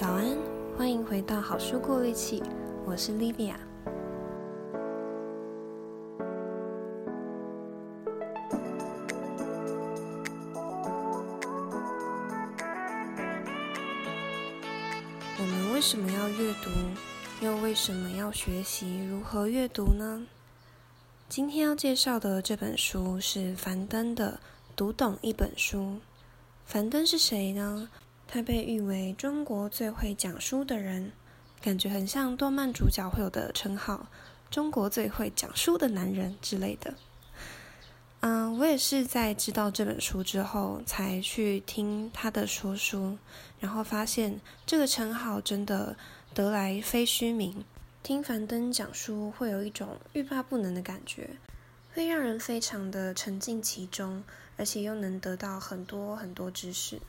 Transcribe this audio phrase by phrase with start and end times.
[0.00, 0.38] 早安，
[0.76, 2.40] 欢迎回到好书过滤器，
[2.86, 3.56] 我是 Livia。
[15.36, 16.70] 我们为什么要阅读？
[17.44, 20.24] 又为什么要学习如何阅读呢？
[21.28, 24.38] 今天要介绍的这本书是樊登的
[24.76, 25.80] 《读懂一本书》。
[26.64, 27.88] 樊登是谁呢？
[28.30, 31.12] 他被誉为中国最会讲书的人，
[31.62, 34.06] 感觉很像动漫主角会有的称号
[34.50, 36.92] “中国最会讲书的男人”之类的。
[38.20, 43.16] 嗯，我也是在知道这本书之后，才去听他的说书，
[43.60, 45.96] 然后发现这个称号真的
[46.34, 47.64] 得来非虚名。
[48.02, 51.30] 听樊登讲书，会有一种欲罢不能的感觉，
[51.94, 54.22] 会让人非常的沉浸其中，
[54.58, 57.00] 而且又能得到很多很多知识。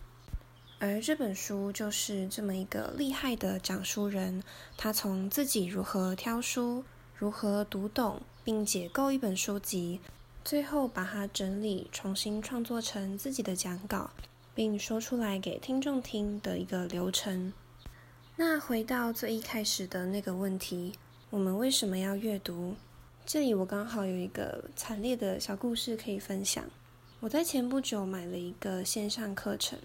[0.82, 4.42] 而这本书就是这么一个厉害的讲书人，
[4.78, 6.86] 他从自己如何挑书、
[7.18, 10.00] 如何读懂并解构一本书籍，
[10.46, 14.12] 最后把它整理、重新创作成自己的讲稿，
[14.56, 17.52] 并说出来给听众听的一个流程。
[18.38, 20.94] 那回到最一开始的那个问题，
[21.30, 22.76] 我们为什么要阅读？
[23.26, 26.64] 这里我刚好有一个惨烈的小故事可以分享。
[27.20, 29.78] 我在前不久买了一个线上课程。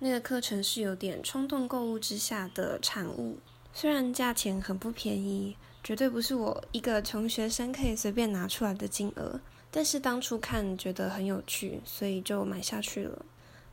[0.00, 3.38] 那个课程是有点冲动购物之下的产物，
[3.72, 9.40] 虽然价钱很不便宜，绝对不是我一个穷学生可以随便拿出来的金额，
[9.72, 13.24] 但是当初看觉得很有趣，所以就买下去了。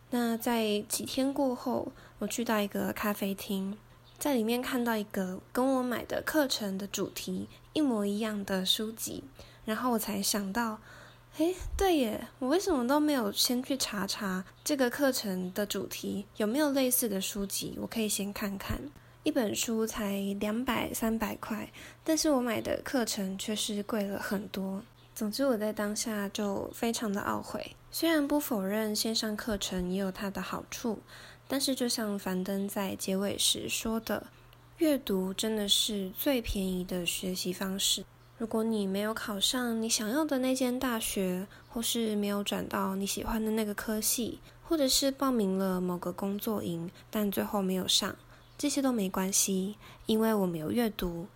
[0.10, 3.78] 那在几天过后，我去到一个咖啡厅，
[4.18, 9.24] 在里面看到一个跟我买的课程的主题一模一样的书籍，
[9.64, 10.80] 然后我才想到。
[11.38, 17.78] 诶，对耶，我为什么都没有先去查查这个课程的主题有没有类似的书籍？
[17.82, 18.80] 我可以先看看。
[19.24, 21.70] 一本书才两百三百块，
[22.06, 24.82] 但是我买的课程却是贵了很多。
[25.14, 27.76] 总之，我在当下就非常的懊悔。
[27.92, 31.00] 虽然不否认线上课程也有它的好处，
[31.50, 34.28] 但是就像樊登在结尾时说的，
[34.78, 38.06] 阅读真的是最便宜的学习方式。
[38.38, 48.14] 如果你没有考上你想要的那间大学，或是没有转到你喜欢的那个科系，或者是报名了某个工作营，但最后没有上，
[48.58, 51.28] 这些都没关系，因为我们有阅读。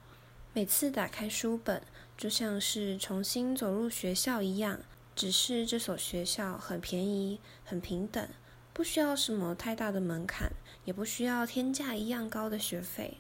[0.52, 1.82] 每次打开书本，
[2.18, 4.80] 就像是重新走入学校一样，
[5.16, 8.28] 只是这所学校很便宜、很平等，
[8.74, 10.52] 不需要什么太大的门槛，
[10.84, 13.20] 也不需要天价一样高的学费。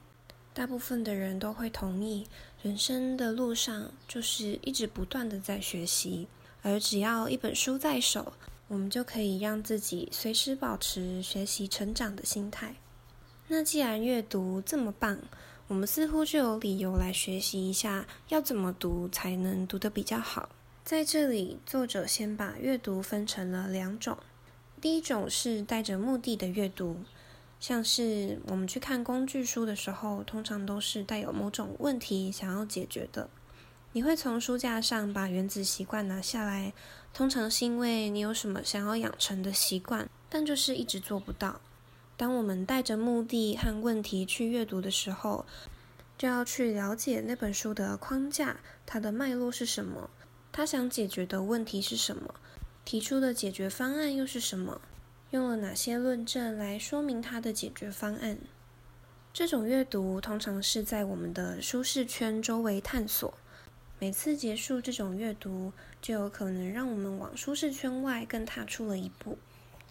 [0.54, 2.28] 大部分的人都会同意，
[2.62, 6.28] 人生的路上就是一直不断的在学习，
[6.62, 8.34] 而只要一本书在手，
[8.68, 12.76] 我们就可以让自己随时保持学习成长的心态。
[13.48, 15.18] 那既然阅读这么棒，
[15.68, 20.50] 我们似乎就有理由来学习一下，要怎么读才能读得比较好。
[20.84, 24.18] 在这里，作者先把阅读分成了两种，
[24.81, 26.98] 第一种是带着目的的阅读。
[27.59, 33.30] 像是我们去看工具书的时候，通常都是带有某种问题想要解决的。
[33.92, 36.74] 你会从书架上把《原子习惯》拿下来，
[37.14, 41.59] 通常是因为你有什么想要养成的习惯，但就是一直做不到。
[42.16, 45.46] 当我们带着目的和问题去阅读的时候，
[46.18, 50.09] 就要去了解那本书的框架，它的脉络是什么，
[50.52, 52.36] 它想解决的问题是什么，
[52.86, 54.80] 提出的解决方案又是什么。
[55.32, 58.40] 用了哪些论证来说明它的解决方案？
[59.32, 63.32] 这种阅读通常是在我们的舒适圈周围探索。
[64.00, 69.38] 每次结束这种阅读，就有可能让我们往舒适圈外更踏出了一步。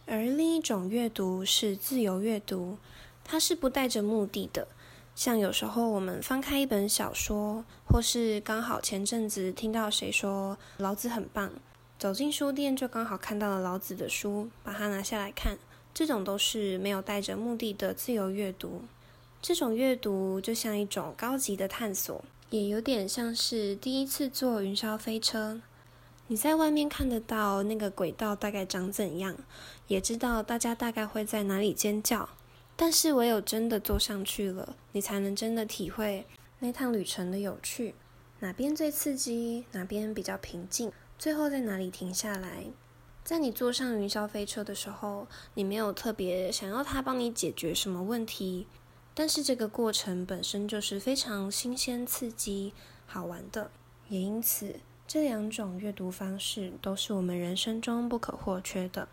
[0.07, 2.79] 而另一种阅读是自由阅读，
[3.23, 4.67] 它是不带着目的的。
[5.15, 11.53] 像有时候我们翻开一本小说，或是刚好前阵子听到谁说老子很棒。
[11.99, 15.59] 走进书店，就刚好看到了老子的书，把它拿下来看。
[15.93, 18.83] 这种都是没有带着目的的自由阅读。
[19.43, 25.61] 这种阅读就像一种高级的探索，也有点像是第一次坐云霄飞车。
[26.29, 29.35] 你在外面看得到那个轨道大概长怎样，
[29.89, 32.29] 也知道大家大概会在哪里尖叫。
[32.77, 36.25] 但是唯有真的坐上去了，你才能真的体会
[36.61, 37.97] 那趟旅程的有趣。
[38.39, 40.93] 哪边最刺激，哪边比较平静。
[41.19, 42.67] 最后在哪里停下来？
[43.25, 48.69] 在你坐上云霄飞车的时候，你没有特别想要它帮你解决什么问题，
[49.15, 52.73] 但是这个过程本身就是非常新鲜、刺激、
[53.05, 53.71] 好玩的。
[54.09, 54.77] 也因此，
[55.07, 59.09] 这两种阅读方式都是我们人生中不可或缺的。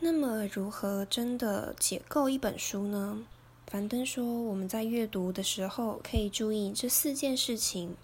[0.00, 3.24] 那么，如何真的解构一本书呢？
[3.66, 7.96] 樊登说，我们在阅读的时候可以注意这四件事情。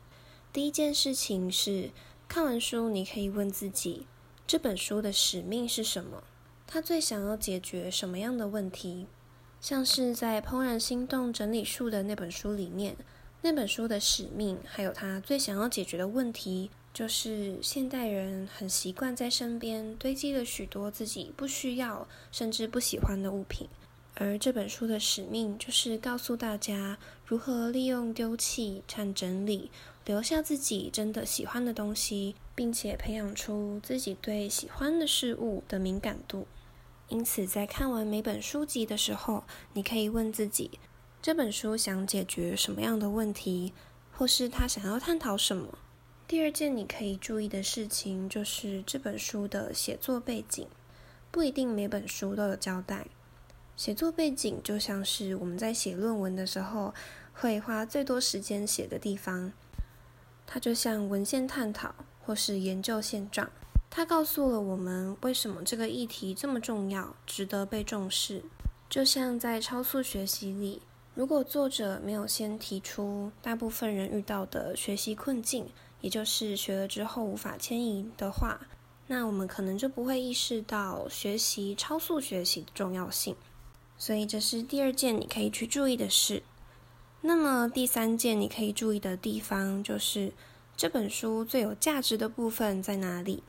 [0.52, 1.90] 第一件事情是，
[2.30, 4.06] 看完书，你可以问自己，
[4.46, 6.22] 这本书的使命是什么？
[6.64, 9.08] 他最想要解决什么样的问题？
[9.60, 12.96] 像是在《怦然心动整理术》的那本书里面，
[13.42, 23.68] 那本书的使命，还有他最想要解决的问题，就是现代人很习惯在身边堆积了许多自己不需要甚至不喜欢的物品。
[24.14, 29.70] 而这本书的使命就是告诉大家如何利用丢弃和整理，
[30.04, 36.46] 留下自己真的喜欢的东西，并且培养出自己对喜欢的事物的敏感度。
[37.08, 40.78] 因此，在看完每本书籍的时候，你可以问自己：
[41.20, 43.72] 这本书想解决什么样的问题，
[44.12, 45.78] 或是他想要探讨什么？
[46.28, 50.68] 第二件你可以注意的事情就是这本书的写作背景，
[51.32, 53.08] 不一定每本书都有交代。
[53.76, 56.94] 写作背景就像是我们在写论文的时候
[57.32, 59.52] 会花最多时间写的地方，
[60.52, 61.94] 它就像文献探讨
[62.26, 63.48] 或是研究现状，
[63.88, 68.42] 它告诉了我们为什么这个议题这么重要，值得被重视。
[68.88, 70.82] 就像在超速学习里，
[71.14, 75.68] 如果作者没有先提出大部分人遇到的学习困境，
[76.00, 78.60] 也就是学了之后无法迁移的话，
[79.06, 83.36] 那我们可能就不会意识到学习超速学习的重要性。
[83.96, 86.42] 所以这是第二件你可以去注意的事。
[87.22, 90.32] 那么第三件你可以注意的地方就是
[90.76, 93.42] 这本书最有价值的部分在哪里？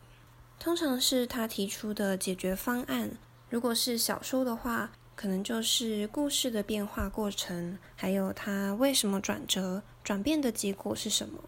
[0.59, 3.18] 通常是他提出的解决方案。
[3.50, 11.39] 如果是小说的话，可能就是故事的变化过程，还有他为什么转折、转变的结果是什么。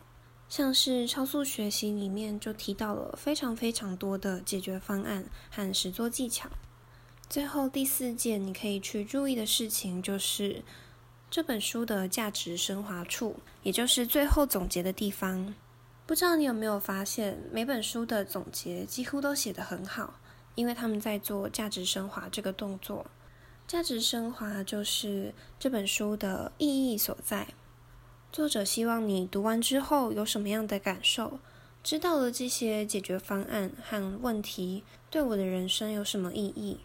[0.49, 6.49] 像是超速学习里面就提到了非常非常多的解决方案和实作技巧。
[7.27, 10.63] 最后第四件你可以去注意的事情，就是
[11.33, 15.55] 这本书的价值升华处，也就是最后总结的地方。
[16.05, 20.19] 不知道你有没有发现，每本书的总结几乎都写得很好，
[20.53, 23.07] 因为他们在做价值升华这个动作。
[23.65, 27.47] 价值升华就是这本书的意义所在。
[28.31, 31.39] 作者希望你读完之后有什么样的感受？
[31.81, 36.81] 知道了这些解决方案和问题，对我的人生有什么意义？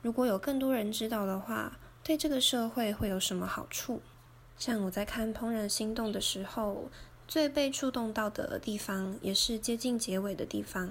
[0.00, 1.76] 如果有更多人知道的话，
[2.08, 4.00] 对这个社会会有什么好处？
[4.56, 6.88] 像我在看《怦然心动》的时候，
[7.26, 10.90] 最被触动到的地方，也是接近结尾的地方。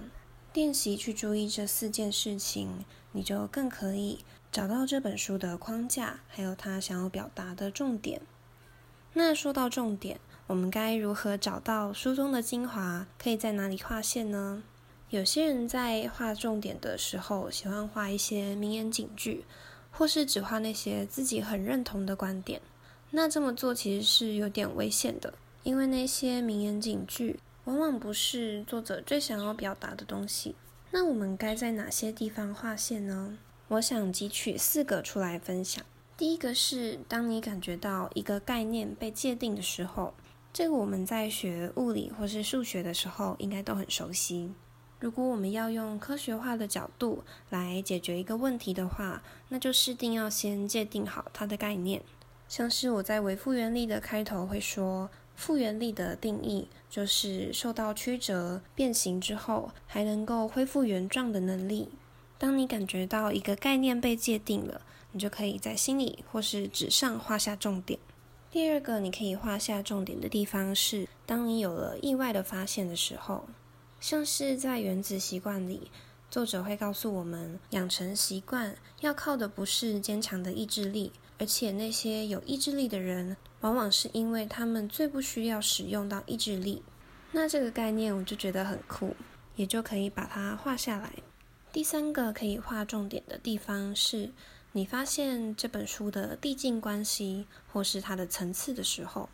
[0.54, 4.20] 练习去注意这四件事情，你就更可以
[4.52, 8.22] 找到这本书的框架，还有他想要表达的重点。
[9.14, 13.08] 那说到重点，我们该如何找到书中的精华？
[13.18, 14.62] 可以在哪里划线呢？
[15.10, 19.46] 有些人在画重点的时候，喜欢画一些名言警句，
[19.92, 22.62] 或是只画那些自己很认同的观点。
[23.12, 30.56] 那这么做其实是有点危险的，因为那些名言警句往往不是作者最想要表达的东西。
[30.92, 33.38] 那我们该在哪些地方画线呢？
[33.70, 35.84] 我想汲取四个出来分享。
[36.16, 40.14] 第一个是，当你感觉到一个概念被界定的时候，
[40.54, 44.52] 这个我们在学物理或是数学的时候应该都很熟悉。
[45.00, 52.02] 如果我们要用科学化的角度来解决一个问题的话，那就势定要先界定好它的概念。
[52.48, 61.90] 像是我在为复原力的开头会说，复原力的定义就是受到曲折、变形之后还能够恢复原状的能力。
[62.40, 68.00] 当你感觉到一个概念被界定了，你就可以在心里或是纸上画下重点。
[68.50, 73.46] 第二个你可以画下重点的地方是，当你有了意外的发现的时候。
[74.00, 75.90] 像是在《原子习惯》里，
[76.30, 86.84] 作者会告诉我们，养成习惯要靠的不是坚强的意志力，而且那些有意志力的人，往往是因为他们最不需要使用到意志力。
[87.32, 89.16] 那这个概念我就觉得很酷，
[89.56, 91.12] 也就可以把它画下来。
[91.74, 94.32] 第三个可以画重点的地方是，
[94.74, 99.28] 你发现这本书的递进关系或是它的层次的时候。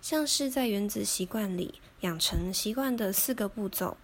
[0.00, 3.96] 像是在《原子习惯》里养成习惯的四个步骤，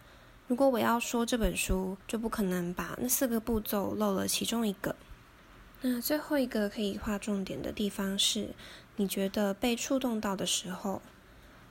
[0.47, 4.95] 如果我要说这本书，就不可能把那四个步骤漏了其中一个。
[5.81, 8.51] 那最后一个可以画重点的地方是，
[8.97, 11.01] 你觉得被触动到的时候，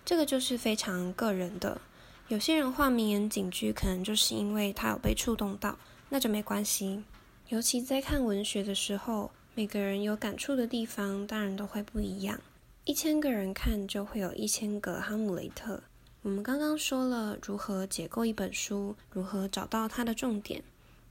[0.03, 1.79] 这个就是非常个人的。
[2.27, 5.77] 有些人画名言警句，可能就是因为他有被触动到，
[6.09, 7.03] 那就没关系。
[7.49, 12.39] 尤其在看文学的时候，每个人有感触的地方，当然都会不一样。
[12.85, 15.81] 一千个人看，就会有一千个哈姆雷特。
[16.21, 20.63] 我们刚刚说了如何解构一本书，如何找到它的重点，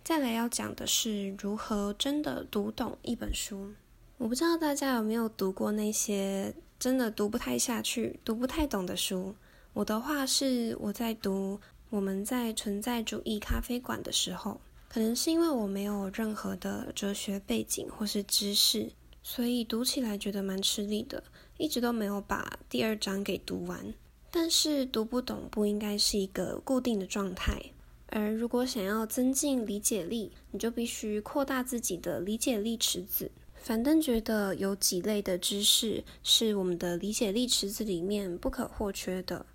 [0.04, 3.72] 再来要讲的是如何真的读懂一本书。
[4.18, 9.34] 我不知道大家有没有读过那些真的读不太下去、读不太懂的书。
[9.72, 11.58] 我的话是我在读
[11.90, 18.92] 《我们在存在主义咖啡馆》的时候，可能是因为我没有任何的哲学背景或是知识，
[19.24, 21.24] 所以读起来觉得蛮吃力的，
[21.56, 23.94] 一直都没有把第二章给读完。
[24.30, 27.70] 但是读不懂不应该是一个固定的状态，
[28.08, 33.30] 而如果想要增进理解力，你就必须扩大自己的理解力池子。
[33.54, 39.46] 樊登觉得有几类的知识是我们的理解力池子里面不可或缺的。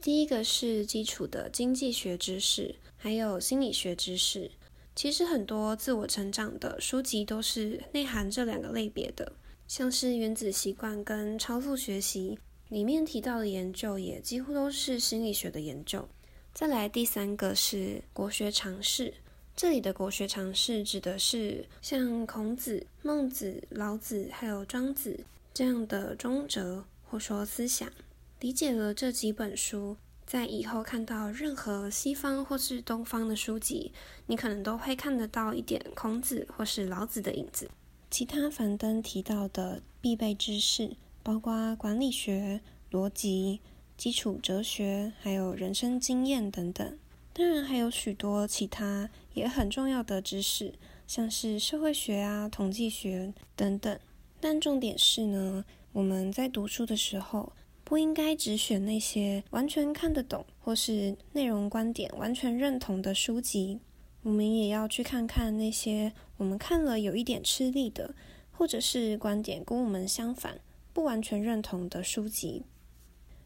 [0.00, 4.52] 第一个是基础的经济学知识，还有心理学知识。
[4.94, 9.32] 其实很多自我成长的书籍都是内含这两个类别的，
[9.68, 12.38] 像是《原子习惯》跟《超速学习》
[12.74, 16.08] 里面提到的研究，也几乎都是心理学的研究。
[16.54, 19.12] 再来第三个是国学常识。
[19.54, 25.20] 这里的国学常识指的是像孔子、孟子、老子还有庄子
[25.52, 27.92] 这样的中哲或说思想。
[28.40, 29.94] 理解了这几本书，
[30.24, 33.92] 在以后看到任何西方或是东方的书籍，
[34.28, 37.68] 你可能都会看得到一点孔子或是老子的影子。
[38.10, 42.60] 其他樊登提到的必备知识，包括管理学、
[42.90, 43.60] 逻辑、
[43.96, 46.98] 基础哲学，还有人生经验等等。
[47.34, 50.74] 当然还有许多其他也很重要的知识，
[51.06, 53.98] 像是社会学啊、统计学等等。
[54.40, 57.52] 但重点是呢，我们在读书的时候，
[57.84, 63.78] 不应该只选那些完全看得懂或是内容观点完全认同的书籍。
[64.22, 68.14] 我们也要去看看那些我们看了有一点吃力的，
[68.50, 70.60] 或者是观点跟我们相反、
[70.92, 72.64] 不完全认同的书籍。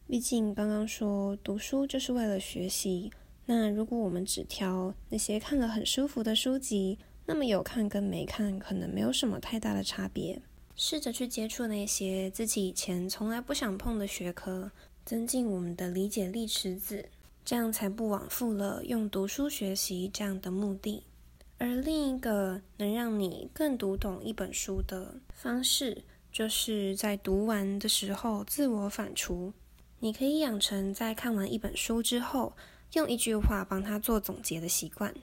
[0.07, 3.11] 毕竟刚刚说读书就是为了学习。
[3.45, 10.41] 那如果我们只挑那些看了很舒服的书籍，那么有看跟没看可能没有什么太大的差别。
[10.75, 14.71] 试着去接触那些自己以前从来不想碰的学科，
[15.05, 17.09] 增进我们的理解力池子，
[17.45, 21.03] 这样才不枉费了用读书学习这样的目的。
[21.57, 29.53] 而另一个能让你更读懂一本书的方式，就是在读完的时候自我反刍。
[29.99, 32.53] 你可以养成在看完一本书之后，
[32.93, 35.13] 用一句话帮他做总结的习惯。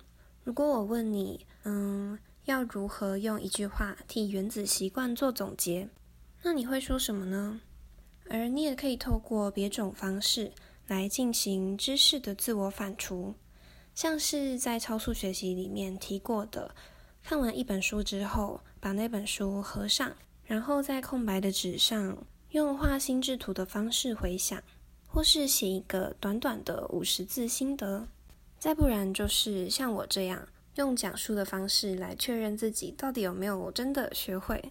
[0.42, 5.90] 如果我问你，嗯，要如何用一句话替《原子习惯》做总结，
[6.42, 7.60] 那你会说什么呢？
[8.30, 10.52] 而你也可以透过别种方式
[10.90, 13.32] 来进行知识的自我反刍，
[13.94, 16.74] 像是在超速学习里面提过的，
[17.22, 22.18] 看完一本书之后，把那本书合上，然后在空白的纸上
[22.50, 24.60] 用画心智图的方式回想。
[25.12, 28.06] 或是写一个短短的五十字心得，
[28.60, 34.62] 再不然就是像我这样用讲述的方式来确认自己到底有没有真的学会。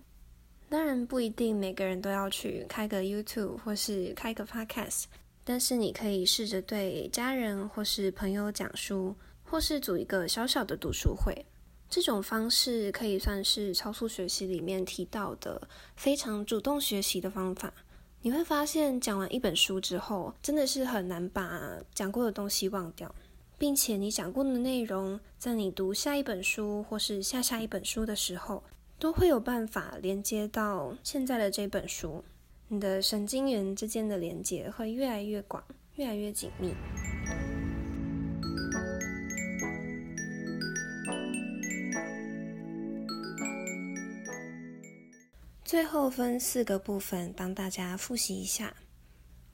[0.70, 5.04] 当然不一定每个人都要去开个 YouTube 或是开个 Podcast，
[5.44, 11.46] 但是你可以试着对家人或是朋友讲书，或是组一个小小的读书会。
[11.90, 17.74] 这种方式可以算是超速学习里面提到的非常主动学习的方法。
[18.22, 23.16] 你会发现，讲完一本书之后，真的是很难把讲过的东西忘掉，
[23.58, 28.64] 并且你讲过的内容，在你读下一本书或是下下一本书的时候，
[29.00, 32.24] 都会有办法连接到现在的这本书，
[32.72, 35.64] 你的神经元之间的连接会越来越广，
[35.96, 36.72] 越来越紧密。
[45.64, 48.76] 最后分四个部分帮大家复习一下。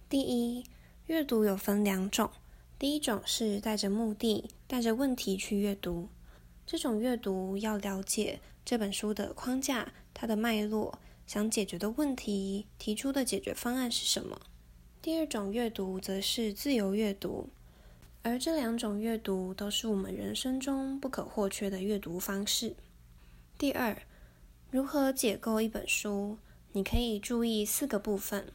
[0.10, 0.66] 第一，
[1.06, 2.30] 阅读有分两种，
[2.78, 6.10] 第一种是带着目的、带着问题去阅读，
[6.66, 14.39] 这种阅读要了解这本书的框架、它的脉络、想解决的问题、提出的解决方案是什么。
[15.01, 17.50] 第二种阅读则是自由阅读，
[18.24, 22.75] 而这两种阅读都是我们人生中不可或缺的阅读方式。
[23.58, 24.01] 第二。
[24.72, 26.38] 如何解构一本书？
[26.74, 28.51] 你可以注意四个部分。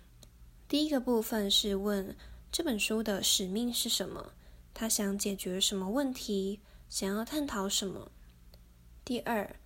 [0.69, 2.15] 第一个部分是问
[2.53, 4.35] 这本书的使命是什么？
[4.75, 6.61] 他想解决什么问题？
[6.91, 8.11] 想要探讨什么？
[9.03, 9.57] 第二，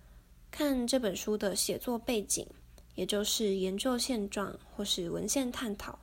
[0.49, 2.47] 看这本书的写作背景，
[2.95, 5.99] 也就是研究现状或是文献探讨。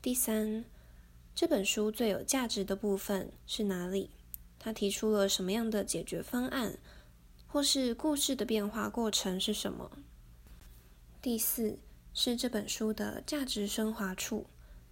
[0.00, 0.64] 第三，
[1.34, 4.10] 这本书最有价值的部分是哪里？
[4.58, 6.78] 他提出了什么样的解决方案？
[7.46, 9.90] 或是故事的变化过程是什么？
[11.22, 11.78] 第四
[12.12, 14.46] 是这本书的价值升华处，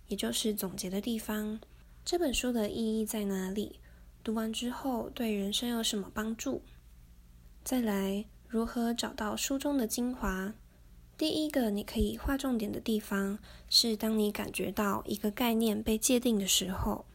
[0.09, 1.61] 也就是总结的地方。
[2.05, 3.81] 这本书的意义在哪里？
[4.25, 6.63] 读完之后对人生有什么帮助？
[7.63, 10.55] 再来，如何找到书中的精华？
[11.19, 13.39] 第一个，你可以划重点的地方
[13.71, 17.07] 是当你感觉到一个概念被界定的时候；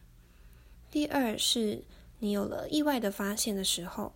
[0.90, 1.84] 第二，是
[2.18, 4.12] 你有了意外的发现的时候；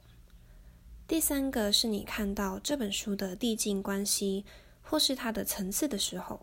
[1.06, 4.44] 第三个，是你看到这本书的递进关系
[4.82, 6.40] 或是它的层次的时候；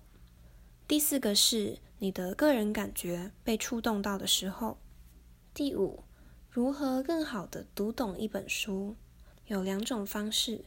[0.87, 4.77] 第四个是你的个人感觉被触动到的时候；
[5.53, 6.05] 第五，
[6.49, 8.95] 如何更好的读懂一本书，
[9.47, 10.63] 有两种方式。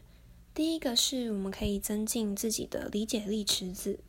[0.57, 4.01] 第一个是我们可以增进自己的理解力池子，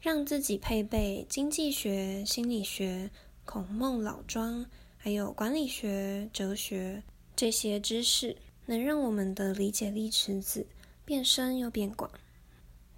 [0.00, 3.08] 让自己配备经济学、心理学、
[3.44, 4.66] 孔孟老庄，
[4.96, 7.00] 还有管理学、哲学
[7.36, 10.66] 这些知识，能让我们的理解力池子
[11.04, 12.10] 变深又变广。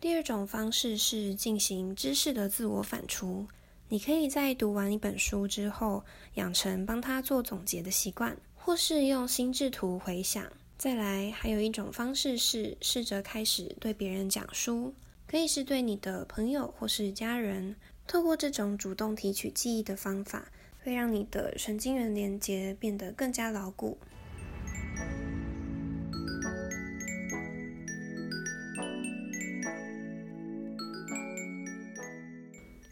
[0.00, 3.46] 第二种方式是进行知识的自我反刍，
[3.90, 6.02] 你可以在读完一本书之后，
[6.36, 10.50] 养成帮他做总结的习惯，或是用心智图回想。
[10.84, 14.92] 再来，还有一种方式是试着开始对别人讲书，
[15.26, 17.74] 可以是对你的朋友或是家人。
[18.06, 20.48] 透过这种主动提取记忆的方法，
[20.82, 23.96] 会让你的神经元连接变得更加牢固。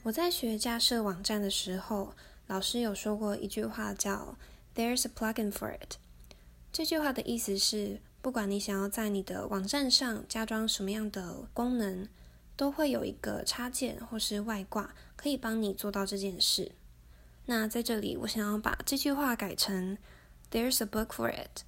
[0.05, 2.15] 我在学架设网站的时候，
[2.47, 4.39] 老师有说过一句话，叫
[4.75, 6.02] “There's a plugin for it”。
[6.73, 12.09] 这句话的意思是，不管你想要在你的网站上加装什么样的功能，
[12.57, 16.73] 都会有一个插件或是外挂可以帮你做到这件事。
[17.45, 19.99] 那在这里，我想要把这句话改成
[20.51, 21.65] “There's a book for it”。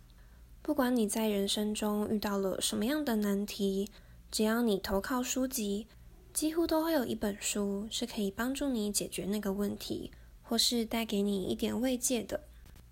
[0.63, 3.91] 不管你在人生中遇到了什么样的难题，
[4.31, 5.87] 只要你投靠书籍，
[6.33, 10.11] 几乎都会有一本书是可以帮助你解决那个问题，
[10.43, 12.41] 或是带给你一点慰藉的。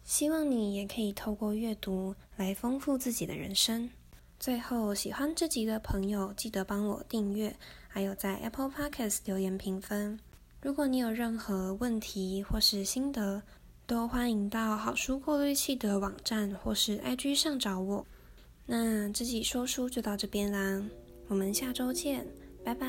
[0.05, 3.89] 希望你也可以透过阅读来丰富自己的人生。
[4.39, 7.55] 最后，喜欢这集的朋友，记得帮我订阅，
[7.89, 10.19] 还有在 Apple Podcast 留言评分。
[10.61, 13.43] 如果你有任何问题或是心得，
[13.87, 18.07] 都欢迎到好书过滤器的网站或是 IG 上找我。
[18.67, 20.83] 那这集说书就到这边啦，
[21.29, 22.27] 我们下周见，
[22.65, 22.87] 拜拜。